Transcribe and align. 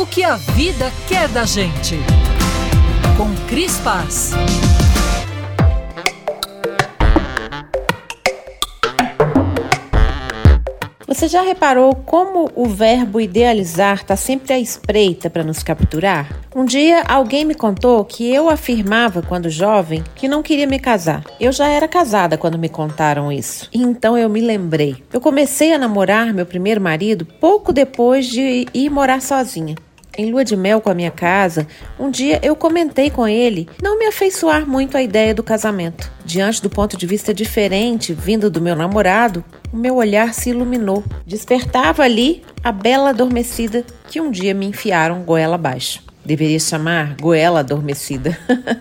O 0.00 0.06
que 0.06 0.24
a 0.24 0.36
vida 0.36 0.90
quer 1.06 1.28
da 1.28 1.44
gente. 1.44 1.94
Com 3.18 3.34
Cris 3.46 3.76
Paz. 3.80 4.30
Você 11.06 11.28
já 11.28 11.42
reparou 11.42 11.94
como 11.94 12.50
o 12.56 12.66
verbo 12.66 13.20
idealizar 13.20 13.96
está 13.96 14.16
sempre 14.16 14.54
à 14.54 14.58
espreita 14.58 15.28
para 15.28 15.44
nos 15.44 15.62
capturar? 15.62 16.34
Um 16.56 16.64
dia 16.64 17.02
alguém 17.02 17.44
me 17.44 17.54
contou 17.54 18.02
que 18.02 18.34
eu 18.34 18.48
afirmava 18.48 19.20
quando 19.20 19.50
jovem 19.50 20.02
que 20.14 20.26
não 20.26 20.42
queria 20.42 20.66
me 20.66 20.78
casar. 20.78 21.22
Eu 21.38 21.52
já 21.52 21.68
era 21.68 21.86
casada 21.86 22.38
quando 22.38 22.58
me 22.58 22.70
contaram 22.70 23.30
isso. 23.30 23.68
Então 23.70 24.16
eu 24.16 24.30
me 24.30 24.40
lembrei. 24.40 25.04
Eu 25.12 25.20
comecei 25.20 25.74
a 25.74 25.78
namorar 25.78 26.32
meu 26.32 26.46
primeiro 26.46 26.80
marido 26.80 27.26
pouco 27.38 27.70
depois 27.70 28.26
de 28.26 28.66
ir 28.72 28.88
morar 28.88 29.20
sozinha. 29.20 29.76
Em 30.18 30.30
lua 30.30 30.44
de 30.44 30.56
mel 30.56 30.80
com 30.80 30.90
a 30.90 30.94
minha 30.94 31.10
casa, 31.10 31.66
um 31.98 32.10
dia 32.10 32.40
eu 32.42 32.56
comentei 32.56 33.10
com 33.10 33.28
ele 33.28 33.68
não 33.82 33.98
me 33.98 34.06
afeiçoar 34.06 34.68
muito 34.68 34.96
à 34.96 35.02
ideia 35.02 35.32
do 35.32 35.42
casamento. 35.42 36.10
Diante 36.24 36.60
do 36.60 36.68
ponto 36.68 36.96
de 36.96 37.06
vista 37.06 37.32
diferente 37.32 38.12
vindo 38.12 38.50
do 38.50 38.60
meu 38.60 38.74
namorado, 38.74 39.44
o 39.72 39.76
meu 39.76 39.96
olhar 39.96 40.34
se 40.34 40.50
iluminou. 40.50 41.04
Despertava 41.24 42.02
ali 42.02 42.42
a 42.62 42.72
bela 42.72 43.10
adormecida 43.10 43.84
que 44.08 44.20
um 44.20 44.30
dia 44.30 44.52
me 44.52 44.66
enfiaram 44.66 45.22
goela 45.22 45.54
abaixo. 45.54 46.02
Deveria 46.24 46.58
chamar 46.58 47.16
goela 47.20 47.60
adormecida. 47.60 48.36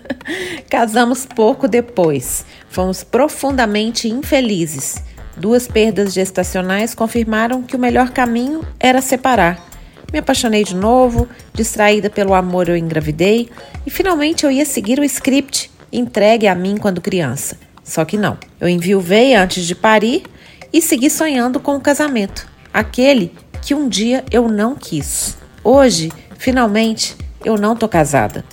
Casamos 0.70 1.26
pouco 1.26 1.68
depois. 1.68 2.46
Fomos 2.70 3.04
profundamente 3.04 4.10
infelizes. 4.10 5.02
Duas 5.38 5.68
perdas 5.68 6.14
gestacionais 6.14 6.94
confirmaram 6.94 7.64
que 7.64 7.76
o 7.76 7.80
melhor 7.80 8.10
caminho 8.10 8.62
era 8.80 9.02
separar. 9.02 9.70
Me 10.12 10.20
apaixonei 10.20 10.64
de 10.64 10.76
novo, 10.76 11.28
distraída 11.54 12.10
pelo 12.10 12.34
amor 12.34 12.68
eu 12.68 12.76
engravidei 12.76 13.50
e 13.86 13.90
finalmente 13.90 14.44
eu 14.44 14.52
ia 14.52 14.66
seguir 14.66 15.00
o 15.00 15.04
script 15.04 15.72
entregue 15.92 16.48
a 16.48 16.56
mim 16.56 16.78
quando 16.78 17.02
criança. 17.02 17.58
Só 17.84 18.06
que 18.06 18.18
não. 18.18 18.38
Eu 18.60 18.68
enviuvei 18.68 19.36
antes 19.36 19.66
de 19.66 19.76
parir 19.76 20.24
e 20.72 20.82
segui 20.82 21.10
sonhando 21.10 21.60
com 21.60 21.76
o 21.76 21.82
casamento, 21.82 22.48
aquele 22.74 23.34
que 23.62 23.74
um 23.74 23.90
dia 23.90 24.24
eu 24.32 24.48
não 24.48 24.76
quis. 24.76 25.38
Hoje, 25.64 26.12
finalmente, 26.38 27.16
eu 27.44 27.58
não 27.58 27.76
tô 27.76 27.88
casada. 27.88 28.46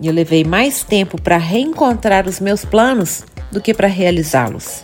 E 0.00 0.06
eu 0.06 0.12
levei 0.12 0.44
mais 0.44 0.82
tempo 0.82 1.20
para 1.20 1.36
reencontrar 1.36 2.26
os 2.26 2.40
meus 2.40 2.64
planos 2.64 3.24
do 3.50 3.60
que 3.60 3.74
para 3.74 3.86
realizá-los. 3.86 4.82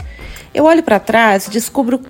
Eu 0.55 0.65
olho 0.65 0.83
para 0.83 0.99
trás 0.99 1.47
e 1.47 1.51
descubro 1.51 2.01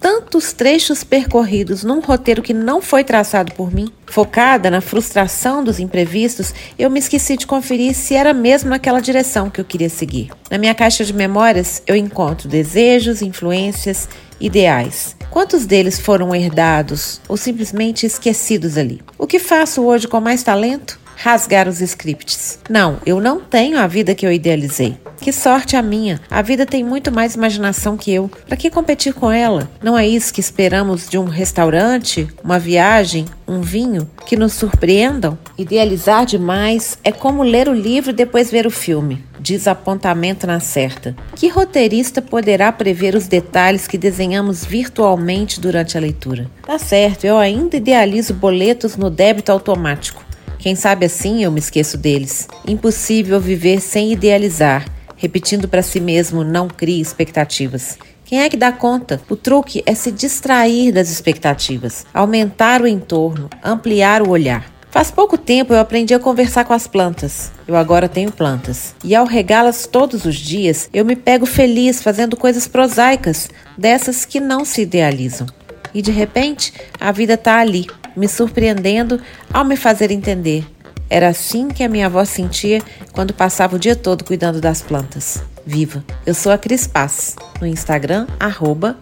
tantos 0.00 0.54
trechos 0.54 1.04
percorridos 1.04 1.84
num 1.84 2.00
roteiro 2.00 2.42
que 2.42 2.54
não 2.54 2.80
foi 2.80 3.04
traçado 3.04 3.52
por 3.52 3.72
mim. 3.72 3.92
Focada 4.06 4.70
na 4.70 4.80
frustração 4.80 5.62
dos 5.62 5.78
imprevistos, 5.78 6.54
eu 6.78 6.90
me 6.90 6.98
esqueci 6.98 7.36
de 7.36 7.46
conferir 7.46 7.94
se 7.94 8.14
era 8.14 8.32
mesmo 8.32 8.70
naquela 8.70 9.00
direção 9.00 9.50
que 9.50 9.60
eu 9.60 9.64
queria 9.64 9.90
seguir. 9.90 10.30
Na 10.50 10.56
minha 10.56 10.74
caixa 10.74 11.04
de 11.04 11.12
memórias, 11.12 11.82
eu 11.86 11.94
encontro 11.94 12.48
desejos, 12.48 13.20
influências, 13.20 14.08
ideais. 14.40 15.14
Quantos 15.30 15.66
deles 15.66 16.00
foram 16.00 16.34
herdados 16.34 17.20
ou 17.28 17.36
simplesmente 17.36 18.06
esquecidos 18.06 18.78
ali? 18.78 19.00
O 19.18 19.26
que 19.26 19.38
faço 19.38 19.82
hoje 19.82 20.08
com 20.08 20.20
mais 20.20 20.42
talento? 20.42 20.98
rasgar 21.22 21.68
os 21.68 21.82
scripts. 21.82 22.58
Não, 22.68 22.98
eu 23.04 23.20
não 23.20 23.40
tenho 23.40 23.78
a 23.78 23.86
vida 23.86 24.14
que 24.14 24.26
eu 24.26 24.32
idealizei. 24.32 24.96
Que 25.20 25.32
sorte 25.32 25.76
a 25.76 25.82
minha! 25.82 26.18
A 26.30 26.40
vida 26.40 26.64
tem 26.64 26.82
muito 26.82 27.12
mais 27.12 27.34
imaginação 27.34 27.94
que 27.94 28.10
eu. 28.10 28.30
Para 28.46 28.56
que 28.56 28.70
competir 28.70 29.12
com 29.12 29.30
ela? 29.30 29.70
Não 29.82 29.96
é 29.96 30.08
isso 30.08 30.32
que 30.32 30.40
esperamos 30.40 31.10
de 31.10 31.18
um 31.18 31.24
restaurante, 31.24 32.26
uma 32.42 32.58
viagem, 32.58 33.26
um 33.46 33.60
vinho 33.60 34.08
que 34.26 34.34
nos 34.34 34.54
surpreendam? 34.54 35.38
Idealizar 35.58 36.24
demais 36.24 36.96
é 37.04 37.12
como 37.12 37.42
ler 37.42 37.68
o 37.68 37.74
livro 37.74 38.10
e 38.10 38.14
depois 38.14 38.50
ver 38.50 38.66
o 38.66 38.70
filme. 38.70 39.22
Desapontamento 39.38 40.46
na 40.46 40.58
certa. 40.58 41.14
Que 41.36 41.48
roteirista 41.48 42.22
poderá 42.22 42.72
prever 42.72 43.14
os 43.14 43.26
detalhes 43.26 43.86
que 43.86 43.98
desenhamos 43.98 44.64
virtualmente 44.64 45.60
durante 45.60 45.98
a 45.98 46.00
leitura? 46.00 46.50
Tá 46.66 46.78
certo, 46.78 47.24
eu 47.26 47.36
ainda 47.36 47.76
idealizo 47.76 48.32
boletos 48.32 48.96
no 48.96 49.10
débito 49.10 49.52
automático. 49.52 50.24
Quem 50.58 50.74
sabe 50.74 51.06
assim 51.06 51.44
eu 51.44 51.52
me 51.52 51.58
esqueço 51.58 51.98
deles. 51.98 52.48
Impossível 52.66 53.40
viver 53.40 53.80
sem 53.80 54.12
idealizar, 54.12 54.84
repetindo 55.20 55.68
para 55.68 55.82
si 55.82 56.00
mesmo: 56.00 56.42
não 56.42 56.66
crie 56.66 57.00
expectativas. 57.00 57.98
Quem 58.24 58.40
é 58.40 58.48
que 58.48 58.56
dá 58.56 58.72
conta? 58.72 59.20
O 59.28 59.36
truque 59.36 59.82
é 59.84 59.94
se 59.94 60.10
distrair 60.10 60.92
das 60.92 61.10
expectativas, 61.10 62.06
aumentar 62.14 62.80
o 62.80 62.86
entorno, 62.86 63.50
ampliar 63.62 64.22
o 64.22 64.30
olhar. 64.30 64.72
Faz 64.88 65.10
pouco 65.10 65.38
tempo 65.38 65.72
eu 65.72 65.78
aprendi 65.78 66.14
a 66.14 66.18
conversar 66.18 66.64
com 66.64 66.72
as 66.72 66.86
plantas. 66.86 67.52
Eu 67.66 67.76
agora 67.76 68.08
tenho 68.08 68.32
plantas. 68.32 68.94
E 69.04 69.14
ao 69.14 69.24
regá-las 69.24 69.86
todos 69.86 70.24
os 70.24 70.34
dias, 70.34 70.88
eu 70.92 71.04
me 71.04 71.14
pego 71.14 71.46
feliz 71.46 72.02
fazendo 72.02 72.36
coisas 72.36 72.66
prosaicas, 72.66 73.48
dessas 73.78 74.24
que 74.24 74.40
não 74.40 74.64
se 74.64 74.82
idealizam. 74.82 75.46
E 75.94 76.02
de 76.02 76.10
repente, 76.10 76.72
a 77.00 77.12
vida 77.12 77.34
está 77.34 77.58
ali, 77.58 77.86
me 78.16 78.28
surpreendendo 78.28 79.20
ao 79.52 79.64
me 79.64 79.76
fazer 79.76 80.10
entender. 80.10 80.64
Era 81.10 81.28
assim 81.28 81.66
que 81.66 81.82
a 81.82 81.88
minha 81.88 82.06
avó 82.06 82.24
sentia 82.24 82.80
quando 83.12 83.34
passava 83.34 83.74
o 83.74 83.78
dia 83.78 83.96
todo 83.96 84.24
cuidando 84.24 84.60
das 84.60 84.80
plantas. 84.80 85.42
Viva! 85.66 86.04
Eu 86.24 86.34
sou 86.34 86.52
a 86.52 86.56
Cris 86.56 86.86
Paz, 86.86 87.34
no 87.60 87.66
Instagram, 87.66 88.28
arroba 88.38 88.96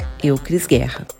Guerra. 0.67 1.18